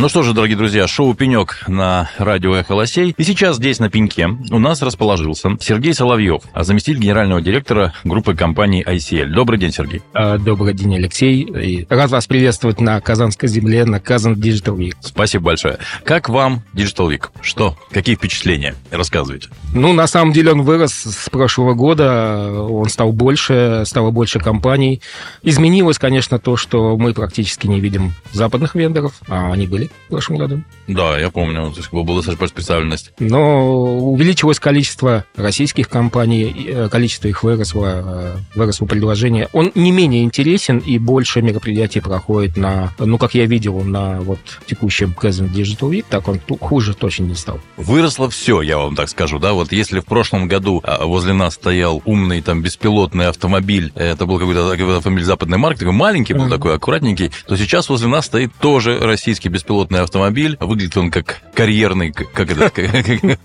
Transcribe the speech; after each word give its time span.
Ну 0.00 0.08
что 0.08 0.22
же, 0.22 0.32
дорогие 0.32 0.56
друзья, 0.56 0.86
шоу 0.86 1.12
«Пенек» 1.12 1.64
на 1.66 2.08
радио 2.18 2.54
«Эхо 2.54 2.76
Лосей». 2.76 3.16
И 3.18 3.24
сейчас 3.24 3.56
здесь, 3.56 3.80
на 3.80 3.90
пеньке, 3.90 4.28
у 4.28 4.60
нас 4.60 4.80
расположился 4.80 5.56
Сергей 5.60 5.92
Соловьев, 5.92 6.42
заместитель 6.54 7.00
генерального 7.00 7.40
директора 7.40 7.92
группы 8.04 8.36
компании 8.36 8.86
ICL. 8.86 9.26
Добрый 9.30 9.58
день, 9.58 9.72
Сергей. 9.72 10.00
А, 10.14 10.38
Добрый 10.38 10.72
день, 10.72 10.94
Алексей. 10.94 11.42
И 11.42 11.84
рад 11.88 12.12
вас 12.12 12.28
приветствовать 12.28 12.80
на 12.80 13.00
Казанской 13.00 13.48
земле, 13.48 13.84
на 13.86 13.98
Казан 13.98 14.34
Digital 14.34 14.76
Week. 14.76 14.94
Спасибо 15.00 15.46
большое. 15.46 15.78
Как 16.04 16.28
вам 16.28 16.62
Digital 16.74 17.10
Week? 17.10 17.30
Что? 17.40 17.76
Какие 17.90 18.14
впечатления? 18.14 18.76
Рассказывайте. 18.92 19.48
Ну, 19.74 19.92
на 19.94 20.06
самом 20.06 20.32
деле 20.32 20.52
он 20.52 20.62
вырос 20.62 20.92
с 20.92 21.28
прошлого 21.28 21.74
года, 21.74 22.52
он 22.52 22.88
стал 22.88 23.10
больше, 23.10 23.82
стало 23.84 24.12
больше 24.12 24.38
компаний. 24.38 25.02
Изменилось, 25.42 25.98
конечно, 25.98 26.38
то, 26.38 26.56
что 26.56 26.96
мы 26.96 27.14
практически 27.14 27.66
не 27.66 27.80
видим 27.80 28.12
западных 28.30 28.76
вендоров, 28.76 29.14
а 29.26 29.52
они 29.52 29.66
были 29.66 29.87
в 30.06 30.10
прошлом 30.10 30.36
году. 30.36 30.62
Да, 30.86 31.18
я 31.18 31.30
помню, 31.30 31.70
то 31.70 31.78
есть 31.78 31.92
была 31.92 32.22
специальность. 32.22 33.12
Но 33.18 33.98
увеличилось 33.98 34.58
количество 34.58 35.24
российских 35.36 35.88
компаний, 35.88 36.66
э, 36.68 36.88
количество 36.90 37.28
их 37.28 37.42
выросло, 37.42 38.02
э, 38.04 38.36
выросло 38.54 38.86
предложение. 38.86 39.48
Он 39.52 39.70
не 39.74 39.90
менее 39.90 40.24
интересен 40.24 40.78
и 40.78 40.98
больше 40.98 41.42
мероприятий 41.42 42.00
проходит 42.00 42.56
на, 42.56 42.92
ну, 42.98 43.18
как 43.18 43.34
я 43.34 43.46
видел, 43.46 43.80
на 43.82 44.20
вот 44.20 44.38
текущем 44.66 45.14
Present 45.20 45.52
Digital 45.52 45.90
Week, 45.90 46.04
так 46.08 46.26
он 46.28 46.40
хуже 46.60 46.94
точно 46.94 47.24
не 47.24 47.34
стал. 47.34 47.60
Выросло 47.76 48.28
все, 48.30 48.62
я 48.62 48.78
вам 48.78 48.96
так 48.96 49.08
скажу, 49.08 49.38
да, 49.38 49.52
вот 49.52 49.72
если 49.72 50.00
в 50.00 50.04
прошлом 50.06 50.48
году 50.48 50.80
а, 50.84 51.04
возле 51.04 51.32
нас 51.32 51.54
стоял 51.54 52.02
умный 52.04 52.40
там 52.40 52.62
беспилотный 52.62 53.26
автомобиль, 53.28 53.92
это 53.94 54.26
был 54.26 54.38
какой-то 54.38 54.72
автомобиль 54.96 55.24
западной 55.24 55.58
марки, 55.58 55.80
такой 55.80 55.92
маленький 55.92 56.34
был, 56.34 56.42
Мгм. 56.42 56.50
такой 56.50 56.74
аккуратненький, 56.74 57.30
то 57.46 57.56
сейчас 57.56 57.88
возле 57.88 58.08
нас 58.08 58.26
стоит 58.26 58.52
тоже 58.60 58.98
российский 59.00 59.48
беспилотный 59.48 59.67
автомобиль, 59.70 60.56
выглядит 60.60 60.96
он 60.96 61.10
как 61.10 61.40
карьерный, 61.54 62.12
как, 62.12 62.50
это, 62.50 63.38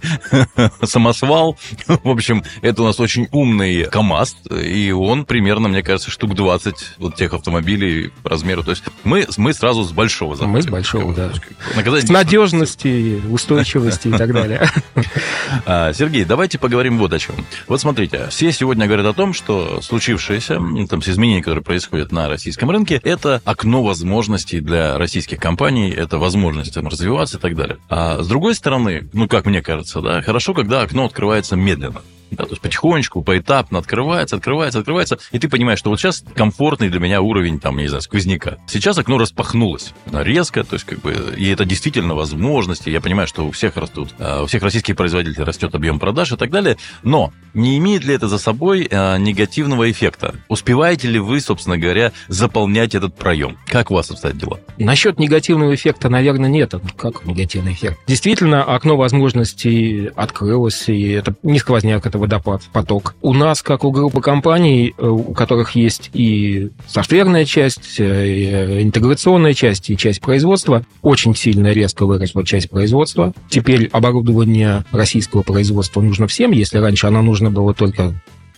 самосвал, 0.84 1.58
в 1.88 2.10
общем, 2.10 2.44
это 2.62 2.84
у 2.84 2.86
нас 2.86 3.00
очень 3.00 3.28
умный 3.32 3.86
КАМАЗ, 3.86 4.36
и 4.64 4.92
он 4.92 5.26
примерно, 5.26 5.68
мне 5.68 5.84
кажется, 5.84 6.12
штук 6.12 6.36
20 6.36 6.76
вот 6.98 7.16
тех 7.16 7.34
автомобилей 7.34 8.12
по 8.24 8.30
размеру, 8.30 8.64
то 8.64 8.72
есть 8.72 8.84
мы, 9.04 9.26
мы 9.38 9.54
сразу 9.54 9.84
с 9.84 9.92
большого 9.92 10.36
заходим. 10.36 10.54
Мы 10.54 10.62
с 10.62 10.68
большого, 10.68 11.14
да. 11.14 11.32
наказать- 11.76 12.08
С 12.08 12.10
надежности, 12.10 13.22
устойчивости 13.30 14.10
и 14.10 14.12
так 14.12 14.32
далее. 14.34 14.70
А, 15.66 15.94
Сергей, 15.94 16.26
давайте 16.26 16.58
поговорим 16.58 16.98
вот 16.98 17.14
о 17.14 17.20
чем. 17.20 17.36
Вот 17.68 17.80
смотрите, 17.80 18.28
все 18.30 18.52
сегодня 18.52 18.88
говорят 18.88 19.06
о 19.06 19.14
том, 19.14 19.34
что 19.34 19.82
случившееся, 19.82 20.60
там, 20.90 21.02
с 21.02 21.10
изменения, 21.10 21.42
которые 21.42 21.64
происходят 21.64 22.12
на 22.12 22.28
российском 22.28 22.70
рынке, 22.72 23.00
это 23.04 23.42
окно 23.46 23.84
возможностей 23.84 24.60
для 24.60 24.98
российских 24.98 25.40
компаний, 25.40 25.92
это 25.92 26.13
возможность 26.18 26.74
там, 26.74 26.88
развиваться 26.88 27.38
и 27.38 27.40
так 27.40 27.56
далее. 27.56 27.78
А 27.90 28.22
с 28.22 28.28
другой 28.28 28.56
стороны, 28.56 29.10
ну, 29.14 29.28
как 29.28 29.46
мне 29.46 29.62
кажется, 29.62 30.02
да, 30.02 30.22
хорошо, 30.22 30.54
когда 30.54 30.82
окно 30.82 31.06
открывается 31.06 31.56
медленно. 31.56 32.02
Да, 32.36 32.46
то 32.46 32.52
есть 32.52 32.62
потихонечку, 32.62 33.22
поэтапно 33.22 33.80
открывается, 33.80 34.36
открывается, 34.36 34.80
открывается, 34.80 35.18
и 35.32 35.40
ты 35.40 35.50
понимаешь, 35.50 35.80
что 35.80 35.90
вот 35.90 36.00
сейчас 36.00 36.24
комфортный 36.36 36.90
для 36.90 37.00
меня 37.00 37.22
уровень, 37.22 37.60
там, 37.60 37.78
не 37.78 37.88
знаю, 37.88 38.02
сквозняка. 38.02 38.58
Сейчас 38.68 38.98
окно 38.98 39.18
распахнулось 39.18 39.94
резко, 40.12 40.64
то 40.64 40.76
есть 40.76 40.86
как 40.86 41.00
бы, 41.02 41.34
и 41.38 41.50
это 41.50 41.66
действительно 41.66 42.16
возможности. 42.16 42.90
Я 42.90 43.02
понимаю, 43.02 43.28
что 43.28 43.46
у 43.46 43.52
всех 43.52 43.78
растут, 43.78 44.10
а, 44.20 44.44
у 44.44 44.46
всех 44.48 44.64
российских 44.64 44.96
производителей 44.96 45.44
растет 45.44 45.76
объем 45.76 46.00
продаж 46.00 46.32
и 46.32 46.38
так 46.38 46.50
далее, 46.50 46.78
но 47.04 47.32
не 47.54 47.78
имеет 47.78 48.04
ли 48.04 48.16
это 48.16 48.28
за 48.28 48.38
собой 48.38 48.88
а, 48.92 49.18
негативного 49.18 49.90
эффекта? 49.92 50.36
Успеваете 50.48 51.08
ли 51.08 51.20
вы, 51.20 51.40
собственно 51.40 51.78
говоря, 51.78 52.12
заполнять 52.28 52.96
этот 52.96 53.16
проем? 53.16 53.58
Как 53.68 53.92
у 53.92 53.96
вас 53.96 54.10
обстоят 54.10 54.38
дела? 54.38 54.60
Насчет 54.78 55.20
негативного 55.20 55.74
эффекта, 55.76 56.10
наверное, 56.10 56.50
нет. 56.50 56.74
Как 56.98 57.26
негативный 57.26 57.74
эффект? 57.74 58.00
Действительно, 58.08 58.64
окно 58.64 58.98
возможностей 58.98 60.10
открылось, 60.16 60.90
и 60.90 61.12
это 61.12 61.36
не 61.44 61.60
сквозняк, 61.60 62.06
это 62.06 62.18
водопад, 62.24 62.62
поток. 62.72 63.16
У 63.22 63.34
нас, 63.34 63.62
как 63.62 63.84
у 63.84 63.92
группы 63.92 64.22
компаний, 64.22 64.96
э, 64.98 65.06
у 65.06 65.34
которых 65.34 65.76
есть 65.76 66.10
и 66.14 66.70
софтверная 66.88 67.46
часть, 67.46 68.00
э, 68.00 68.28
и 68.28 68.46
э, 68.46 68.82
интеграционная 68.82 69.54
часть, 69.54 69.90
и 69.90 69.98
часть 69.98 70.22
производства, 70.22 70.84
очень 71.02 71.36
сильно 71.36 71.74
резко 71.74 72.06
выросла 72.06 72.46
часть 72.46 72.70
производства. 72.70 73.34
Теперь 73.50 73.88
оборудование 73.88 74.86
российского 74.92 75.42
производства 75.42 76.02
нужно 76.02 76.28
всем, 76.28 76.52
если 76.52 76.78
раньше 76.78 77.08
оно 77.08 77.22
нужно 77.22 77.52
было 77.52 77.74
только 77.74 78.14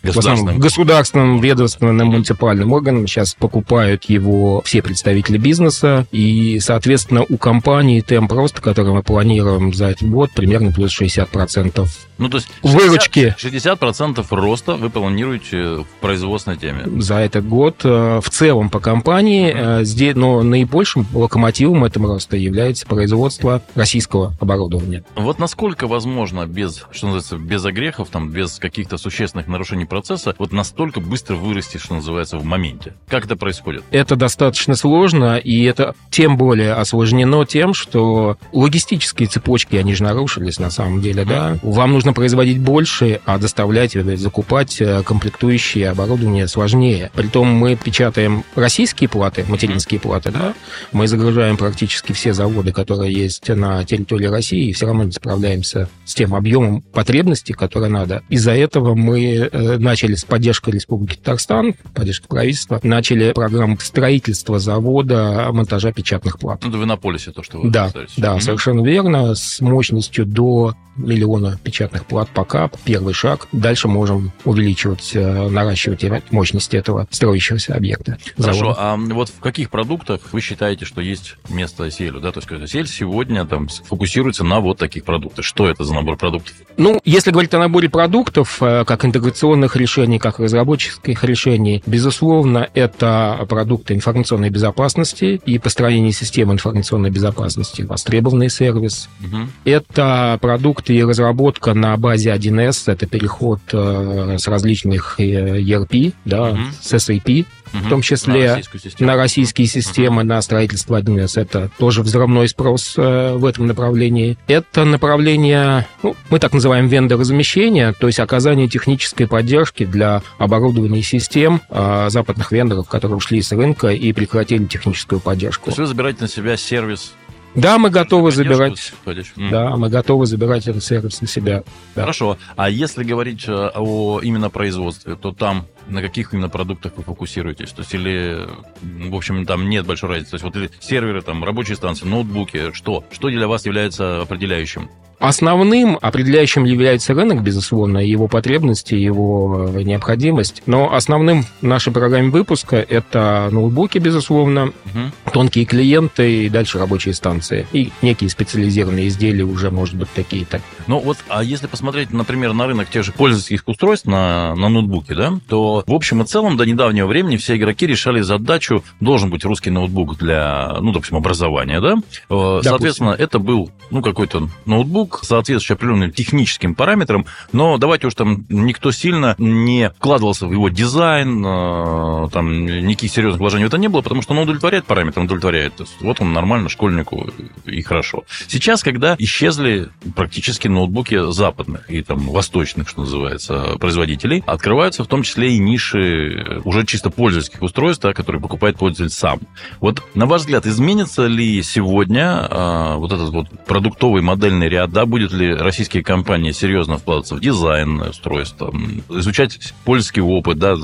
Государственным? 0.05 0.59
государственным, 0.59 1.41
ведомственным, 1.41 2.07
муниципальным 2.07 2.71
органам. 2.73 3.07
Сейчас 3.07 3.33
покупают 3.33 4.05
его 4.05 4.61
все 4.63 4.81
представители 4.81 5.37
бизнеса. 5.37 6.05
И, 6.11 6.59
соответственно, 6.59 7.25
у 7.27 7.37
компании 7.37 8.01
темп 8.01 8.31
роста, 8.33 8.61
который 8.61 8.93
мы 8.93 9.03
планируем 9.03 9.73
за 9.73 9.87
этот 9.87 10.09
год, 10.09 10.31
примерно 10.35 10.71
плюс 10.71 10.99
60% 10.99 11.87
Ну, 12.17 12.29
то 12.29 12.37
есть 12.37 12.47
Выручки. 12.61 13.35
60%, 13.37 13.77
60% 13.79 14.25
роста 14.31 14.75
вы 14.75 14.89
планируете 14.89 15.77
в 15.77 15.87
производственной 16.01 16.57
теме. 16.57 16.83
за 17.01 17.15
этот 17.15 17.47
год. 17.47 17.81
Э, 17.83 18.19
В 18.23 18.29
целом 18.29 18.69
по 18.69 18.79
компании, 18.79 19.53
э, 19.55 19.83
здесь, 19.83 20.15
но 20.15 20.41
наибольшим 20.43 21.05
локомотивом 21.13 21.83
этого 21.83 22.07
роста 22.13 22.37
является 22.37 22.85
производство 22.85 23.61
российского 23.75 24.33
оборудования. 24.39 25.03
Вот 25.15 25.39
насколько 25.39 25.87
возможно 25.87 26.45
без, 26.45 26.83
что 26.91 27.07
называется, 27.07 27.37
без 27.37 27.65
огрехов, 27.65 28.09
там, 28.09 28.29
без 28.29 28.59
каких-то 28.59 28.97
существенных 28.97 29.47
нарушений 29.47 29.85
процесса, 29.85 30.35
вот 30.37 30.51
настолько 30.51 30.99
быстро 30.99 31.35
вырасти, 31.35 31.77
что 31.77 31.95
называется, 31.95 32.37
в 32.37 32.45
моменте? 32.45 32.93
Как 33.07 33.25
это 33.25 33.35
происходит? 33.35 33.83
Это 33.91 34.15
достаточно 34.15 34.75
сложно, 34.75 35.37
и 35.37 35.63
это 35.63 35.95
тем 36.11 36.37
более 36.37 36.73
осложнено 36.73 37.45
тем, 37.45 37.73
что 37.73 38.37
логистические 38.53 39.27
цепочки, 39.27 39.75
они 39.75 39.93
же 39.95 40.03
нарушились 40.03 40.59
на 40.59 40.69
самом 40.69 41.01
деле, 41.01 41.25
да. 41.25 41.57
Вам 41.61 41.93
нужно 41.93 42.04
производить 42.13 42.59
больше, 42.59 43.19
а 43.25 43.37
доставлять, 43.37 43.95
э, 43.95 44.17
закупать 44.17 44.81
э, 44.81 45.03
комплектующие 45.03 45.89
оборудование 45.89 46.47
сложнее. 46.47 47.11
Притом 47.15 47.47
мы 47.47 47.75
печатаем 47.75 48.43
российские 48.55 49.09
платы, 49.09 49.45
материнские 49.47 49.99
платы, 49.99 50.31
да, 50.31 50.53
мы 50.91 51.07
загружаем 51.07 51.57
практически 51.57 52.11
все 52.11 52.33
заводы, 52.33 52.71
которые 52.71 53.13
есть 53.13 53.47
на 53.49 53.83
территории 53.85 54.25
России, 54.27 54.69
и 54.69 54.73
все 54.73 54.85
равно 54.87 55.03
не 55.03 55.11
справляемся 55.11 55.89
с 56.05 56.13
тем 56.15 56.35
объемом 56.35 56.81
потребностей, 56.81 57.53
которые 57.53 57.89
надо. 57.91 58.23
Из-за 58.29 58.51
этого 58.51 58.95
мы 58.95 59.49
э, 59.51 59.77
начали 59.77 60.15
с 60.15 60.23
поддержкой 60.25 60.71
Республики 60.71 61.17
Татарстан, 61.17 61.75
поддержкой 61.93 62.27
правительства, 62.27 62.79
начали 62.83 63.31
программу 63.33 63.77
строительства 63.79 64.59
завода 64.59 65.49
монтажа 65.51 65.91
печатных 65.91 66.39
плат. 66.39 66.61
Ну, 66.63 66.71
да 66.71 66.77
вы 66.77 66.85
на 66.85 66.97
полисе 66.97 67.31
то, 67.31 67.43
что 67.43 67.59
вы 67.59 67.69
Да, 67.69 67.91
да, 68.17 68.33
Мгм. 68.33 68.41
совершенно 68.41 68.85
верно. 68.85 69.35
С 69.35 69.59
мощностью 69.61 70.25
до 70.25 70.73
миллиона 70.95 71.59
печатных 71.63 72.05
плат 72.05 72.29
пока 72.33 72.69
первый 72.83 73.13
шаг. 73.13 73.47
Дальше 73.51 73.87
можем 73.87 74.31
увеличивать, 74.43 75.11
э, 75.13 75.49
наращивать 75.49 76.03
мощность 76.31 76.73
этого 76.73 77.07
строящегося 77.09 77.73
объекта. 77.73 78.17
Хорошо, 78.37 78.59
завода. 78.59 78.77
а 78.79 78.95
вот 78.97 79.29
в 79.29 79.39
каких 79.39 79.69
продуктах 79.69 80.21
вы 80.31 80.41
считаете, 80.41 80.85
что 80.85 81.01
есть 81.01 81.35
место 81.49 81.89
селю? 81.91 82.19
Да? 82.19 82.31
То 82.31 82.41
есть 82.41 82.71
сель 82.71 82.87
сегодня 82.87 83.45
там 83.45 83.67
фокусируется 83.67 84.43
на 84.43 84.59
вот 84.59 84.77
таких 84.77 85.03
продуктах. 85.03 85.45
Что 85.45 85.67
это 85.69 85.83
за 85.83 85.93
набор 85.93 86.17
продуктов? 86.17 86.53
Ну, 86.77 86.99
если 87.05 87.31
говорить 87.31 87.53
о 87.53 87.59
наборе 87.59 87.89
продуктов, 87.89 88.61
э, 88.61 88.83
как 88.85 89.05
интеграционных 89.05 89.75
решений, 89.75 90.19
как 90.19 90.39
разработческих 90.39 91.23
решений, 91.23 91.83
безусловно, 91.85 92.69
это 92.73 93.45
продукты 93.49 93.93
информационной 93.93 94.49
безопасности 94.49 95.41
и 95.45 95.57
построение 95.59 96.11
системы 96.11 96.53
информационной 96.53 97.09
безопасности, 97.09 97.83
востребованный 97.83 98.49
сервис. 98.49 99.09
Мгм. 99.19 99.51
Это 99.63 100.37
продукты 100.41 100.84
и 100.89 101.03
разработка 101.03 101.73
на 101.73 101.95
базе 101.97 102.31
1С, 102.33 102.91
это 102.91 103.05
переход 103.07 103.59
э, 103.73 104.37
с 104.39 104.47
различных 104.47 105.19
э, 105.19 105.59
ERP, 105.61 106.13
да, 106.25 106.51
Мгм. 106.51 106.71
с 106.81 106.93
SAP, 106.93 107.45
Мгм. 107.73 107.83
в 107.85 107.89
том 107.89 108.01
числе 108.01 108.33
На 108.47 108.55
российскую 108.55 108.81
систему. 108.81 109.07
на 109.11 109.15
российские 109.17 109.67
системы, 109.67 110.23
на 110.23 110.41
строительство 110.41 110.95
1С. 110.99 111.37
Это 111.41 111.69
тоже 111.77 112.03
взрывной 112.03 112.47
спрос 112.47 112.93
э, 112.97 113.33
в 113.35 113.43
этом 113.45 113.67
направлении. 113.67 114.37
Это 114.47 114.85
направление, 114.85 115.87
ну, 116.03 116.15
мы 116.29 116.39
так 116.39 116.53
называем 116.53 116.87
вендорозамещение, 116.87 117.93
то 117.93 118.07
есть 118.07 118.19
оказание 118.19 118.67
технической 118.67 119.27
поддержки 119.27 119.85
для 119.85 120.21
оборудования 120.37 121.01
систем 121.01 121.61
э, 121.69 122.07
западных 122.09 122.51
вендоров, 122.51 122.87
которые 122.87 123.17
ушли 123.17 123.41
с 123.41 123.51
рынка 123.51 123.87
и 123.89 124.13
прекратили 124.13 124.65
техническую 124.65 125.19
То 125.19 125.25
поддержку. 125.25 125.69
есть 125.69 125.79
вы 125.79 125.85
забираете 125.87 126.21
на 126.21 126.27
себя 126.27 126.55
сервис 126.57 127.13
Да, 127.55 127.77
мы 127.77 127.89
готовы 127.89 128.31
забирать. 128.31 128.93
М. 129.37 129.49
Да, 129.49 129.75
мы 129.75 129.89
готовы 129.89 130.25
забирать 130.25 130.67
этот 130.67 130.83
сервис 130.83 131.21
на 131.21 131.27
себя. 131.27 131.63
Да. 131.95 132.01
Хорошо. 132.01 132.37
А 132.55 132.69
если 132.69 133.03
говорить 133.03 133.47
э, 133.47 133.71
о 133.73 134.19
именно 134.21 134.49
производстве, 134.49 135.15
то 135.15 135.31
там 135.31 135.65
на 135.87 136.01
каких 136.01 136.33
именно 136.33 136.49
продуктах 136.49 136.93
вы 136.97 137.03
фокусируетесь? 137.03 137.71
То 137.71 137.81
есть 137.81 137.93
или, 137.93 138.47
в 138.81 139.15
общем, 139.15 139.45
там 139.45 139.69
нет 139.69 139.85
большой 139.85 140.09
разницы. 140.09 140.31
То 140.31 140.35
есть 140.35 140.55
вот 140.55 140.71
серверы, 140.81 141.21
там, 141.21 141.43
рабочие 141.43 141.75
станции, 141.75 142.05
ноутбуки, 142.05 142.73
что? 142.73 143.03
Что 143.11 143.29
для 143.29 143.47
вас 143.47 143.65
является 143.65 144.21
определяющим? 144.21 144.89
Основным 145.25 145.97
определяющим 145.99 146.65
является 146.65 147.15
рынок, 147.15 147.41
безусловно, 147.41 147.97
его 147.97 148.27
потребности, 148.27 148.93
его 148.93 149.71
э, 149.73 149.81
необходимость. 149.81 150.61
Но 150.67 150.93
основным 150.93 151.45
в 151.61 151.63
нашей 151.63 151.91
программе 151.91 152.29
выпуска 152.29 152.75
это 152.75 153.49
ноутбуки, 153.51 153.97
безусловно, 153.97 154.65
угу. 154.65 155.31
тонкие 155.33 155.65
клиенты 155.65 156.45
и 156.45 156.49
дальше 156.49 156.77
рабочие 156.77 157.15
станции. 157.15 157.65
И 157.73 157.91
некие 158.03 158.29
специализированные 158.29 159.07
изделия 159.07 159.45
уже, 159.45 159.71
может 159.71 159.95
быть, 159.95 160.09
такие-то. 160.13 160.61
Ну 160.85 160.99
вот, 160.99 161.17
а 161.27 161.43
если 161.43 161.65
посмотреть, 161.65 162.11
например, 162.11 162.53
на 162.53 162.67
рынок 162.67 162.89
тех 162.91 163.03
же 163.03 163.11
пользовательских 163.11 163.63
устройств 163.65 164.05
на, 164.05 164.53
на 164.53 164.69
ноутбуке, 164.69 165.15
да, 165.15 165.33
то 165.49 165.83
в 165.87 165.93
общем 165.93 166.21
и 166.21 166.25
целом 166.25 166.55
до 166.55 166.65
недавнего 166.65 167.07
времени 167.07 167.37
все 167.37 167.55
игроки 167.55 167.87
решали 167.87 168.21
задачу, 168.21 168.83
должен 168.99 169.31
быть 169.31 169.43
русский 169.43 169.71
ноутбук 169.71 170.17
для, 170.17 170.77
ну, 170.81 170.91
допустим, 170.91 171.17
образования, 171.17 171.81
да. 171.81 171.95
Э, 172.29 172.59
соответственно, 172.63 173.11
допустим. 173.11 173.25
это 173.25 173.39
был, 173.39 173.71
ну, 173.89 174.03
какой-то 174.03 174.49
ноутбук, 174.65 175.14
соответствующий 175.23 175.75
определенным 175.75 176.11
техническим 176.11 176.75
параметрам, 176.75 177.25
но 177.51 177.77
давайте 177.77 178.07
уж 178.07 178.15
там 178.15 178.45
никто 178.49 178.91
сильно 178.91 179.35
не 179.37 179.89
вкладывался 179.89 180.47
в 180.47 180.51
его 180.51 180.69
дизайн, 180.69 181.43
э, 181.45 182.29
там 182.31 182.65
никаких 182.65 183.11
серьезных 183.11 183.39
вложений 183.39 183.65
в 183.65 183.67
это 183.67 183.77
не 183.77 183.87
было, 183.87 184.01
потому 184.01 184.21
что 184.21 184.33
он 184.33 184.39
удовлетворяет 184.39 184.85
параметрам, 184.85 185.25
удовлетворяет. 185.25 185.73
Вот 186.01 186.21
он 186.21 186.33
нормально 186.33 186.69
школьнику 186.69 187.29
и 187.65 187.81
хорошо. 187.81 188.23
Сейчас, 188.47 188.83
когда 188.83 189.15
исчезли 189.19 189.89
практически 190.15 190.67
ноутбуки 190.67 191.31
западных 191.31 191.89
и 191.89 192.01
там 192.01 192.19
восточных, 192.29 192.89
что 192.89 193.01
называется, 193.01 193.77
производителей, 193.79 194.43
открываются 194.45 195.03
в 195.03 195.07
том 195.07 195.23
числе 195.23 195.55
и 195.55 195.59
ниши 195.59 196.61
уже 196.63 196.85
чисто 196.85 197.09
пользовательских 197.09 197.61
устройств, 197.61 198.05
которые 198.13 198.41
покупает 198.41 198.77
пользователь 198.77 199.13
сам. 199.13 199.39
Вот, 199.79 200.03
на 200.15 200.25
ваш 200.25 200.41
взгляд, 200.41 200.65
изменится 200.65 201.27
ли 201.27 201.61
сегодня 201.63 202.47
а, 202.49 202.95
вот 202.97 203.11
этот 203.11 203.29
вот 203.29 203.47
продуктовый 203.65 204.21
модельный 204.21 204.69
ряд, 204.69 204.91
да, 204.95 205.05
будет 205.05 205.33
ли 205.33 205.53
российские 205.53 206.03
компании 206.03 206.51
серьезно 206.51 206.97
вкладываться 206.97 207.35
в 207.35 207.41
дизайн 207.41 207.99
устройств, 207.99 208.61
изучать 209.09 209.73
польский 209.83 210.21
опыт, 210.21 210.57
да, 210.57 210.77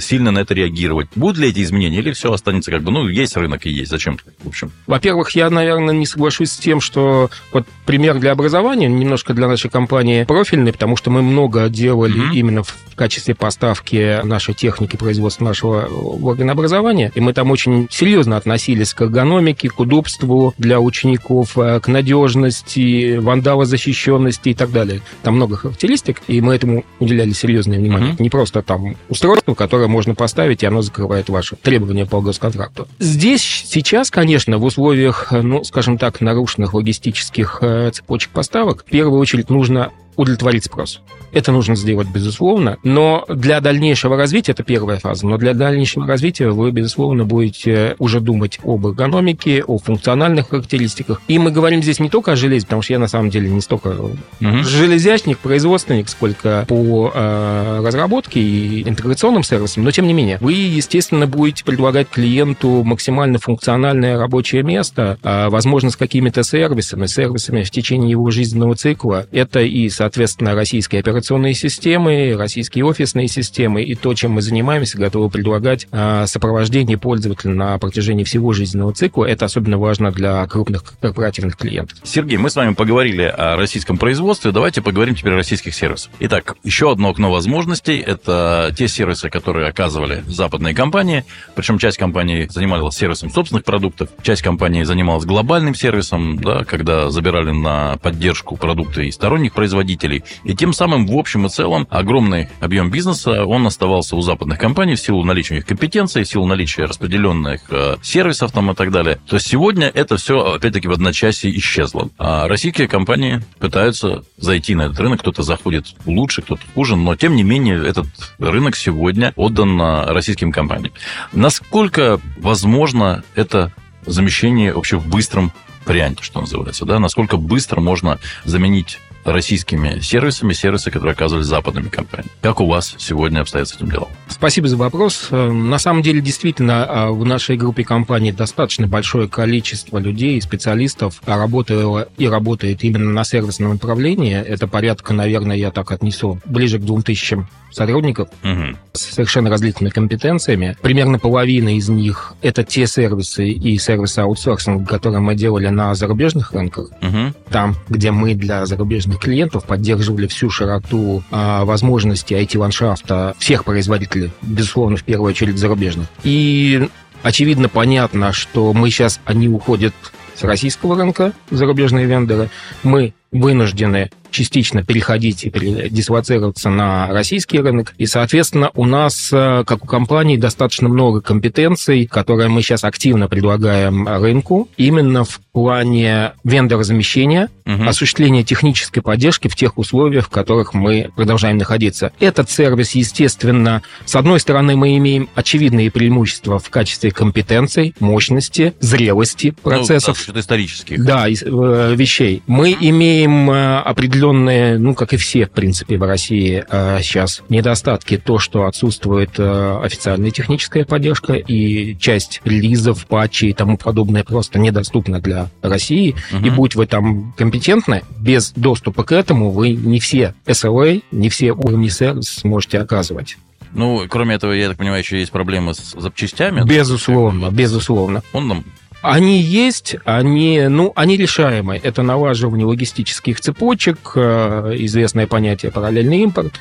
сильно 0.00 0.30
на 0.30 0.38
это 0.38 0.54
реагировать? 0.54 1.08
Будут 1.14 1.36
ли 1.36 1.50
эти 1.50 1.62
изменения 1.62 1.98
или 1.98 2.12
все 2.12 2.32
останется 2.32 2.70
как 2.70 2.82
бы, 2.82 2.90
ну, 2.90 3.06
есть 3.06 3.36
рынок 3.36 3.66
и 3.66 3.70
есть, 3.70 3.90
зачем? 3.90 4.18
В 4.42 4.48
общем. 4.48 4.72
Во-первых, 4.86 5.32
я, 5.32 5.50
наверное, 5.50 5.94
не 5.94 6.06
соглашусь 6.06 6.52
с 6.52 6.56
тем, 6.56 6.80
что 6.80 7.28
вот 7.52 7.66
пример 7.84 8.18
для 8.18 8.32
образования 8.32 8.88
немножко 8.88 9.34
для 9.34 9.46
нашей 9.48 9.70
компании 9.70 10.24
профильный, 10.24 10.72
потому 10.72 10.96
что 10.96 11.10
мы 11.10 11.20
много 11.20 11.68
делали 11.68 12.30
mm-hmm. 12.30 12.34
именно 12.34 12.62
в 12.62 12.74
качестве 12.98 13.34
поставки 13.34 14.24
нашей 14.24 14.54
техники 14.54 14.96
производства 14.96 15.44
нашего 15.44 15.84
органа 15.84 16.52
образования, 16.52 17.12
и 17.14 17.20
мы 17.20 17.32
там 17.34 17.50
очень 17.50 17.86
серьезно 17.90 18.36
относились 18.36 18.94
к 18.94 19.02
эргономике, 19.02 19.68
к 19.68 19.78
удобству 19.78 20.54
для 20.58 20.80
учеников, 20.80 21.56
э, 21.58 21.80
к 21.80 21.88
надежности, 21.88 23.18
вандалозащищенности 23.58 24.50
и 24.50 24.54
так 24.54 24.70
далее. 24.70 25.02
Там 25.22 25.36
много 25.36 25.56
характеристик, 25.56 26.22
и 26.28 26.40
мы 26.40 26.54
этому 26.54 26.84
уделяли 26.98 27.32
серьезное 27.32 27.78
внимание. 27.78 28.12
Mm-hmm. 28.12 28.22
Не 28.22 28.30
просто 28.30 28.62
там 28.62 28.96
устройство, 29.08 29.54
которое 29.54 29.88
можно 29.88 30.14
поставить, 30.14 30.62
и 30.62 30.66
оно 30.66 30.82
закрывает 30.82 31.28
ваши 31.28 31.56
требования 31.56 32.06
по 32.06 32.20
госконтракту. 32.20 32.88
Здесь 32.98 33.42
сейчас, 33.42 34.10
конечно, 34.10 34.58
в 34.58 34.64
условиях, 34.64 35.28
ну, 35.30 35.64
скажем 35.64 35.98
так, 35.98 36.20
нарушенных 36.20 36.74
логистических 36.74 37.58
э, 37.60 37.90
цепочек 37.92 38.30
поставок, 38.30 38.82
в 38.82 38.90
первую 38.90 39.20
очередь 39.20 39.50
нужно 39.50 39.90
удовлетворить 40.18 40.64
спрос. 40.64 41.00
Это 41.32 41.52
нужно 41.52 41.76
сделать, 41.76 42.08
безусловно, 42.08 42.78
но 42.82 43.24
для 43.28 43.60
дальнейшего 43.60 44.16
развития, 44.16 44.52
это 44.52 44.62
первая 44.62 44.98
фаза, 44.98 45.26
но 45.26 45.36
для 45.36 45.54
дальнейшего 45.54 46.06
развития 46.06 46.48
вы, 46.48 46.70
безусловно, 46.72 47.24
будете 47.24 47.94
уже 47.98 48.20
думать 48.20 48.58
об 48.64 48.86
эргономике, 48.86 49.62
о 49.62 49.78
функциональных 49.78 50.48
характеристиках. 50.48 51.20
И 51.28 51.38
мы 51.38 51.50
говорим 51.50 51.82
здесь 51.82 52.00
не 52.00 52.08
только 52.08 52.32
о 52.32 52.36
железе, 52.36 52.66
потому 52.66 52.82
что 52.82 52.94
я 52.94 52.98
на 52.98 53.08
самом 53.08 53.30
деле 53.30 53.48
не 53.50 53.60
столько 53.60 53.88
угу. 53.88 54.16
железячник, 54.40 55.38
производственник, 55.38 56.08
сколько 56.08 56.64
по 56.66 57.12
э, 57.14 57.82
разработке 57.84 58.40
и 58.40 58.88
интеграционным 58.88 59.44
сервисам, 59.44 59.84
но 59.84 59.90
тем 59.92 60.06
не 60.06 60.14
менее, 60.14 60.38
вы, 60.40 60.54
естественно, 60.54 61.26
будете 61.26 61.62
предлагать 61.62 62.08
клиенту 62.08 62.82
максимально 62.82 63.38
функциональное 63.38 64.18
рабочее 64.18 64.62
место, 64.62 65.18
э, 65.22 65.48
возможно, 65.48 65.90
с 65.90 65.96
какими-то 65.96 66.42
сервисами, 66.42 67.06
сервисами 67.06 67.62
в 67.62 67.70
течение 67.70 68.10
его 68.10 68.30
жизненного 68.30 68.74
цикла. 68.74 69.26
Это 69.30 69.60
и, 69.60 69.88
соответственно, 69.90 70.07
соответственно, 70.08 70.54
российские 70.54 71.00
операционные 71.00 71.52
системы, 71.52 72.34
российские 72.34 72.86
офисные 72.86 73.28
системы 73.28 73.82
и 73.82 73.94
то, 73.94 74.14
чем 74.14 74.32
мы 74.32 74.40
занимаемся, 74.40 74.96
готовы 74.96 75.28
предлагать 75.28 75.86
а, 75.92 76.26
сопровождение 76.26 76.96
пользователя 76.96 77.52
на 77.52 77.78
протяжении 77.78 78.24
всего 78.24 78.54
жизненного 78.54 78.94
цикла. 78.94 79.26
Это 79.26 79.44
особенно 79.44 79.76
важно 79.76 80.10
для 80.10 80.46
крупных 80.46 80.82
корпоративных 81.02 81.58
клиентов. 81.58 81.98
Сергей, 82.04 82.38
мы 82.38 82.48
с 82.48 82.56
вами 82.56 82.72
поговорили 82.72 83.22
о 83.22 83.56
российском 83.56 83.98
производстве. 83.98 84.50
Давайте 84.50 84.80
поговорим 84.80 85.14
теперь 85.14 85.34
о 85.34 85.36
российских 85.36 85.74
сервисах. 85.74 86.10
Итак, 86.20 86.56
еще 86.64 86.90
одно 86.90 87.10
окно 87.10 87.30
возможностей– 87.30 87.98
это 88.06 88.72
те 88.74 88.88
сервисы, 88.88 89.28
которые 89.28 89.68
оказывали 89.68 90.24
западные 90.26 90.74
компании. 90.74 91.26
Причем 91.54 91.78
часть 91.78 91.98
компаний 91.98 92.46
занималась 92.48 92.96
сервисом 92.96 93.30
собственных 93.30 93.64
продуктов, 93.64 94.08
часть 94.22 94.40
компаний 94.40 94.84
занималась 94.84 95.26
глобальным 95.26 95.74
сервисом, 95.74 96.38
да, 96.38 96.64
когда 96.64 97.10
забирали 97.10 97.50
на 97.50 97.98
поддержку 97.98 98.56
продукты 98.56 99.08
и 99.08 99.10
сторонних 99.10 99.52
производителей, 99.52 99.97
потребителей. 99.98 100.24
И 100.44 100.54
тем 100.54 100.72
самым, 100.72 101.06
в 101.06 101.16
общем 101.16 101.46
и 101.46 101.48
целом, 101.48 101.86
огромный 101.90 102.48
объем 102.60 102.90
бизнеса, 102.90 103.44
он 103.44 103.66
оставался 103.66 104.16
у 104.16 104.20
западных 104.22 104.58
компаний 104.58 104.94
в 104.94 105.00
силу 105.00 105.24
наличия 105.24 105.58
их 105.58 105.66
компетенций, 105.66 106.22
в 106.22 106.28
силу 106.28 106.46
наличия 106.46 106.84
распределенных 106.84 107.62
э, 107.70 107.96
сервисов 108.02 108.52
там 108.52 108.70
и 108.70 108.74
так 108.74 108.90
далее. 108.90 109.18
То 109.26 109.36
есть 109.36 109.48
сегодня 109.48 109.88
это 109.88 110.16
все, 110.16 110.54
опять-таки, 110.54 110.88
в 110.88 110.92
одночасье 110.92 111.56
исчезло. 111.56 112.10
А 112.18 112.48
российские 112.48 112.88
компании 112.88 113.42
пытаются 113.58 114.24
зайти 114.36 114.74
на 114.74 114.82
этот 114.82 115.00
рынок. 115.00 115.20
Кто-то 115.20 115.42
заходит 115.42 115.86
лучше, 116.06 116.42
кто-то 116.42 116.62
хуже, 116.74 116.96
но, 116.96 117.16
тем 117.16 117.34
не 117.36 117.42
менее, 117.42 117.84
этот 117.84 118.06
рынок 118.38 118.76
сегодня 118.76 119.32
отдан 119.36 119.80
российским 119.80 120.52
компаниям. 120.52 120.92
Насколько 121.32 122.20
возможно 122.38 123.24
это 123.34 123.72
замещение 124.06 124.72
вообще 124.72 124.96
в 124.96 125.08
быстром 125.08 125.52
варианте, 125.88 126.22
что 126.22 126.40
называется, 126.40 126.84
да, 126.84 126.98
насколько 126.98 127.36
быстро 127.36 127.80
можно 127.80 128.18
заменить 128.44 128.98
российскими 129.24 130.00
сервисами, 130.00 130.52
сервисы, 130.52 130.90
которые 130.90 131.12
оказывались 131.12 131.46
западными 131.46 131.88
компаниями. 131.88 132.30
Как 132.40 132.60
у 132.60 132.66
вас 132.66 132.94
сегодня 132.98 133.40
обстоят 133.40 133.68
с 133.68 133.76
этим 133.76 133.90
делом? 133.90 134.08
Спасибо 134.28 134.68
за 134.68 134.76
вопрос. 134.76 135.28
Э, 135.30 135.50
на 135.50 135.78
самом 135.78 136.02
деле, 136.02 136.20
действительно, 136.20 136.86
э, 136.88 137.10
в 137.10 137.24
нашей 137.24 137.56
группе 137.56 137.84
компаний 137.84 138.32
достаточно 138.32 138.86
большое 138.86 139.28
количество 139.28 139.98
людей, 139.98 140.40
специалистов 140.40 141.20
работало 141.26 142.08
и 142.16 142.26
работает 142.26 142.84
именно 142.84 143.10
на 143.10 143.24
сервисном 143.24 143.72
направлении. 143.72 144.36
Это 144.36 144.66
порядка, 144.66 145.12
наверное, 145.12 145.56
я 145.56 145.70
так 145.70 145.90
отнесу, 145.90 146.40
ближе 146.44 146.78
к 146.78 146.82
2000 146.82 147.46
сотрудников 147.70 148.28
угу. 148.42 148.76
с 148.92 149.14
совершенно 149.14 149.50
различными 149.50 149.90
компетенциями. 149.90 150.76
Примерно 150.82 151.18
половина 151.18 151.76
из 151.76 151.88
них— 151.88 152.34
это 152.42 152.64
те 152.64 152.86
сервисы 152.86 153.48
и 153.50 153.78
сервисы 153.78 154.20
аутсорсинга, 154.20 154.84
которые 154.84 155.20
мы 155.20 155.34
делали 155.34 155.68
на 155.68 155.94
зарубежных 155.94 156.52
рынках. 156.52 156.88
Угу. 157.02 157.34
Там, 157.50 157.76
где 157.88 158.10
мы 158.10 158.34
для 158.34 158.66
зарубежных 158.66 159.17
клиентов 159.18 159.64
поддерживали 159.64 160.26
всю 160.26 160.50
широту 160.50 161.22
а, 161.30 161.64
возможностей 161.64 162.34
IT-ландшафта 162.36 163.34
всех 163.38 163.64
производителей, 163.64 164.30
безусловно, 164.42 164.96
в 164.96 165.04
первую 165.04 165.30
очередь 165.30 165.58
зарубежных. 165.58 166.06
И 166.24 166.88
очевидно, 167.22 167.68
понятно, 167.68 168.32
что 168.32 168.72
мы 168.72 168.90
сейчас, 168.90 169.20
они 169.24 169.48
уходят 169.48 169.94
с 170.34 170.44
российского 170.44 170.96
рынка, 170.96 171.32
зарубежные 171.50 172.06
вендоры. 172.06 172.48
Мы 172.82 173.14
вынуждены 173.32 174.10
частично 174.30 174.84
переходить 174.84 175.44
и 175.44 175.50
дислоцироваться 175.90 176.70
на 176.70 177.08
российский 177.08 177.60
рынок. 177.60 177.94
И, 177.98 178.06
соответственно, 178.06 178.70
у 178.74 178.84
нас, 178.84 179.30
э, 179.32 179.64
как 179.66 179.84
у 179.84 179.86
компании, 179.86 180.36
достаточно 180.36 180.88
много 180.88 181.20
компетенций, 181.20 182.06
которые 182.06 182.48
мы 182.48 182.62
сейчас 182.62 182.84
активно 182.84 183.28
предлагаем 183.28 184.06
рынку, 184.06 184.68
именно 184.76 185.24
в 185.24 185.40
плане 185.52 186.32
вендорозамещения, 186.44 187.48
угу. 187.66 187.84
осуществления 187.84 188.44
технической 188.44 189.02
поддержки 189.02 189.48
в 189.48 189.56
тех 189.56 189.78
условиях, 189.78 190.26
в 190.26 190.30
которых 190.30 190.74
мы 190.74 191.10
продолжаем 191.16 191.58
находиться. 191.58 192.12
Этот 192.20 192.50
сервис, 192.50 192.92
естественно, 192.92 193.82
с 194.04 194.14
одной 194.14 194.40
стороны, 194.40 194.76
мы 194.76 194.96
имеем 194.98 195.28
очевидные 195.34 195.90
преимущества 195.90 196.58
в 196.58 196.70
качестве 196.70 197.10
компетенций, 197.10 197.94
мощности, 197.98 198.74
зрелости 198.80 199.54
ну, 199.56 199.70
процессов. 199.70 200.22
Ну, 200.28 200.34
да, 200.34 200.40
исторических. 200.40 201.04
Да, 201.04 201.28
э, 201.28 201.94
вещей. 201.96 202.42
Мы 202.46 202.76
имеем 202.78 203.17
э, 203.26 203.78
определенные 203.80 204.78
ну, 204.78 204.94
как 204.94 205.12
и 205.12 205.16
все, 205.16 205.46
в 205.46 205.50
принципе, 205.50 205.96
в 205.96 206.02
России 206.02 206.64
сейчас 207.02 207.40
а, 207.40 207.52
недостатки. 207.52 208.16
То, 208.18 208.38
что 208.38 208.66
отсутствует 208.66 209.30
э, 209.38 209.80
официальная 209.82 210.30
техническая 210.30 210.84
поддержка, 210.84 211.34
и 211.34 211.96
часть 211.98 212.40
релизов, 212.44 213.06
патчей 213.06 213.50
и 213.50 213.52
тому 213.52 213.76
подобное 213.76 214.24
просто 214.24 214.58
недоступна 214.58 215.20
для 215.20 215.48
России. 215.62 216.14
Угу. 216.32 216.46
И 216.46 216.50
будь 216.50 216.74
вы 216.74 216.86
там 216.86 217.32
компетентны, 217.36 218.02
без 218.20 218.52
доступа 218.52 219.04
к 219.04 219.12
этому 219.12 219.50
вы 219.50 219.72
не 219.72 220.00
все 220.00 220.34
SLA, 220.46 221.02
не 221.10 221.28
все 221.28 221.52
уровни 221.52 221.88
сервис 221.88 222.28
сможете 222.28 222.78
оказывать. 222.78 223.36
Ну, 223.72 224.06
кроме 224.08 224.36
этого, 224.36 224.52
я 224.52 224.68
так 224.68 224.78
понимаю, 224.78 225.02
еще 225.02 225.18
есть 225.18 225.30
проблемы 225.30 225.74
с 225.74 225.94
запчастями. 225.98 226.62
Безусловно, 226.64 227.50
безусловно. 227.50 228.22
Он 228.32 228.48
нам 228.48 228.64
Они 229.00 229.40
есть, 229.40 229.96
они, 230.04 230.66
ну, 230.68 230.92
они 230.96 231.16
решаемы. 231.16 231.80
Это 231.82 232.02
налаживание 232.02 232.66
логистических 232.66 233.40
цепочек, 233.40 234.12
э, 234.16 234.74
известное 234.78 235.26
понятие 235.26 235.70
параллельный 235.70 236.18
импорт, 236.22 236.54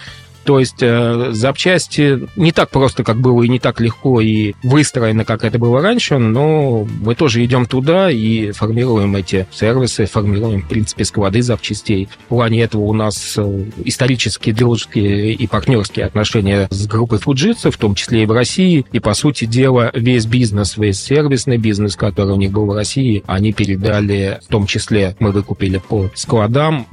то 0.47 0.59
есть 0.59 0.81
э, 0.81 1.31
запчасти 1.33 2.25
не 2.37 2.53
так 2.53 2.69
просто, 2.69 3.03
как 3.03 3.19
было, 3.19 3.43
и 3.43 3.49
не 3.49 3.59
так 3.59 3.81
легко, 3.81 4.21
и 4.21 4.53
выстроено, 4.63 5.25
как 5.25 5.43
это 5.43 5.59
было 5.59 5.81
раньше, 5.81 6.19
но 6.19 6.87
мы 7.01 7.15
тоже 7.15 7.43
идем 7.43 7.65
туда 7.65 8.09
и 8.09 8.51
формируем 8.51 9.13
эти 9.17 9.45
сервисы, 9.51 10.05
формируем, 10.05 10.61
в 10.61 10.69
принципе, 10.69 11.03
склады 11.03 11.41
запчастей. 11.41 12.07
В 12.27 12.29
плане 12.29 12.61
этого 12.61 12.83
у 12.83 12.93
нас 12.93 13.35
э, 13.37 13.65
исторические, 13.83 14.55
дружеские 14.55 15.33
и 15.33 15.47
партнерские 15.47 16.05
отношения 16.05 16.69
с 16.71 16.87
группой 16.87 17.19
Fujitsu, 17.19 17.69
в 17.69 17.77
том 17.77 17.93
числе 17.93 18.23
и 18.23 18.25
в 18.25 18.31
России. 18.31 18.85
И, 18.93 18.99
по 18.99 19.13
сути 19.15 19.43
дела, 19.43 19.91
весь 19.93 20.27
бизнес, 20.27 20.77
весь 20.77 21.01
сервисный 21.01 21.57
бизнес, 21.57 21.97
который 21.97 22.31
у 22.31 22.37
них 22.37 22.53
был 22.53 22.67
в 22.67 22.73
России, 22.73 23.21
они 23.27 23.51
передали, 23.51 24.39
в 24.45 24.47
том 24.47 24.65
числе 24.65 25.17
мы 25.19 25.31
выкупили 25.31 25.81
по 25.85 26.09
складам. 26.15 26.87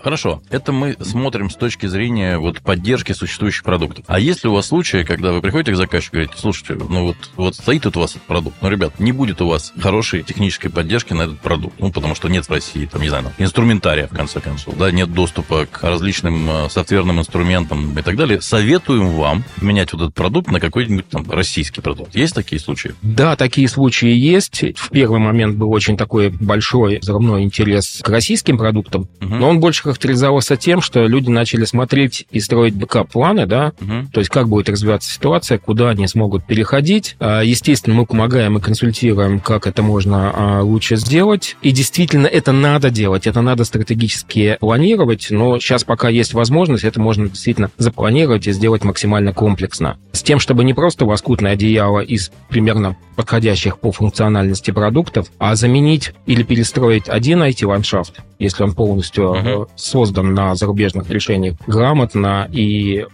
Хорошо. 0.00 0.40
Это 0.48 0.70
мы 0.70 0.96
смотрим 1.00 1.50
с 1.50 1.56
точки 1.56 1.86
зрения 1.86 2.38
вот 2.38 2.60
поддержки 2.60 2.99
поддержки 3.00 3.12
существующих 3.12 3.62
продуктов. 3.62 4.04
А 4.08 4.18
есть 4.18 4.44
ли 4.44 4.50
у 4.50 4.54
вас 4.54 4.66
случаи, 4.66 5.04
когда 5.04 5.32
вы 5.32 5.40
приходите 5.40 5.72
к 5.72 5.76
заказчику 5.76 6.16
и 6.16 6.20
говорите, 6.20 6.40
слушайте, 6.40 6.74
ну 6.74 7.06
вот, 7.06 7.16
вот 7.36 7.54
стоит 7.54 7.82
тут 7.82 7.96
у 7.96 8.00
вас 8.00 8.10
этот 8.12 8.22
продукт, 8.22 8.56
но, 8.60 8.68
ребят, 8.68 8.98
не 9.00 9.12
будет 9.12 9.40
у 9.40 9.48
вас 9.48 9.72
хорошей 9.78 10.22
технической 10.22 10.70
поддержки 10.70 11.12
на 11.12 11.22
этот 11.22 11.40
продукт, 11.40 11.76
ну, 11.78 11.90
потому 11.90 12.14
что 12.14 12.28
нет 12.28 12.46
в 12.46 12.50
России, 12.50 12.86
там, 12.86 13.02
не 13.02 13.08
знаю, 13.08 13.24
там, 13.24 13.32
инструментария, 13.38 14.06
в 14.06 14.14
конце 14.14 14.40
концов, 14.40 14.76
да, 14.76 14.90
нет 14.90 15.12
доступа 15.12 15.66
к 15.66 15.82
различным 15.82 16.50
э, 16.50 16.68
софтверным 16.70 17.20
инструментам 17.20 17.98
и 17.98 18.02
так 18.02 18.16
далее. 18.16 18.40
Советуем 18.40 19.08
вам 19.10 19.44
менять 19.60 19.92
вот 19.92 20.02
этот 20.02 20.14
продукт 20.14 20.50
на 20.50 20.60
какой-нибудь 20.60 21.08
там 21.08 21.30
российский 21.30 21.80
продукт. 21.80 22.14
Есть 22.14 22.34
такие 22.34 22.60
случаи? 22.60 22.94
Да, 23.02 23.36
такие 23.36 23.68
случаи 23.68 24.10
есть. 24.10 24.62
В 24.76 24.90
первый 24.90 25.20
момент 25.20 25.56
был 25.56 25.70
очень 25.70 25.96
такой 25.96 26.30
большой 26.30 26.98
взрывной 26.98 27.42
интерес 27.44 28.00
к 28.02 28.08
российским 28.08 28.58
продуктам, 28.58 29.02
угу. 29.20 29.34
но 29.34 29.48
он 29.48 29.60
больше 29.60 29.84
характеризовался 29.84 30.56
тем, 30.56 30.80
что 30.80 31.06
люди 31.06 31.30
начали 31.30 31.64
смотреть 31.64 32.26
и 32.30 32.40
строить 32.40 32.74
бэкап-планы, 32.80 33.46
да, 33.46 33.72
угу. 33.80 34.08
то 34.12 34.20
есть 34.20 34.30
как 34.30 34.48
будет 34.48 34.68
развиваться 34.68 35.10
ситуация, 35.10 35.58
куда 35.58 35.90
они 35.90 36.06
смогут 36.06 36.44
переходить. 36.44 37.16
А, 37.20 37.42
естественно, 37.42 37.96
мы 37.96 38.06
помогаем 38.06 38.58
и 38.58 38.60
консультируем, 38.60 39.40
как 39.40 39.66
это 39.66 39.82
можно 39.82 40.32
а, 40.34 40.62
лучше 40.62 40.96
сделать. 40.96 41.56
И 41.62 41.70
действительно, 41.70 42.26
это 42.26 42.52
надо 42.52 42.90
делать, 42.90 43.26
это 43.26 43.40
надо 43.40 43.64
стратегически 43.64 44.56
планировать, 44.60 45.28
но 45.30 45.58
сейчас 45.58 45.84
пока 45.84 46.08
есть 46.08 46.34
возможность, 46.34 46.84
это 46.84 47.00
можно 47.00 47.28
действительно 47.28 47.70
запланировать 47.78 48.46
и 48.46 48.52
сделать 48.52 48.84
максимально 48.84 49.32
комплексно. 49.32 49.96
С 50.12 50.22
тем, 50.22 50.38
чтобы 50.40 50.64
не 50.64 50.74
просто 50.74 51.04
лоскутное 51.04 51.52
одеяло 51.52 52.00
из 52.00 52.30
примерно 52.48 52.96
подходящих 53.16 53.78
по 53.78 53.92
функциональности 53.92 54.70
продуктов, 54.70 55.30
а 55.38 55.54
заменить 55.54 56.14
или 56.26 56.42
перестроить 56.42 57.08
один 57.08 57.42
IT-ландшафт, 57.42 58.20
если 58.38 58.62
он 58.62 58.72
полностью 58.72 59.24
uh-huh. 59.24 59.68
создан 59.76 60.32
на 60.32 60.54
зарубежных 60.54 61.10
решениях 61.10 61.56
грамотно 61.66 62.48
и 62.50 62.69